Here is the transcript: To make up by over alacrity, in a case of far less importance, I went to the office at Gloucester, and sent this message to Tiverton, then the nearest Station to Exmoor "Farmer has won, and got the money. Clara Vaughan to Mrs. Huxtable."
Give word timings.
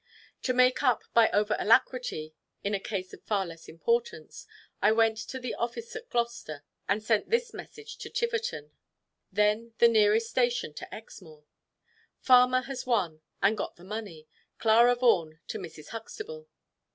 To 0.41 0.51
make 0.55 0.81
up 0.81 1.03
by 1.13 1.29
over 1.29 1.55
alacrity, 1.59 2.33
in 2.63 2.73
a 2.73 2.79
case 2.79 3.13
of 3.13 3.21
far 3.21 3.45
less 3.45 3.67
importance, 3.69 4.47
I 4.81 4.91
went 4.91 5.15
to 5.29 5.37
the 5.39 5.53
office 5.53 5.95
at 5.95 6.09
Gloucester, 6.09 6.63
and 6.89 7.03
sent 7.03 7.29
this 7.29 7.53
message 7.53 7.97
to 7.99 8.09
Tiverton, 8.09 8.71
then 9.31 9.75
the 9.77 9.87
nearest 9.87 10.27
Station 10.31 10.73
to 10.73 10.91
Exmoor 10.91 11.43
"Farmer 12.19 12.61
has 12.61 12.87
won, 12.87 13.21
and 13.43 13.55
got 13.55 13.75
the 13.75 13.83
money. 13.83 14.27
Clara 14.57 14.95
Vaughan 14.95 15.39
to 15.49 15.59
Mrs. 15.59 15.89
Huxtable." 15.89 16.47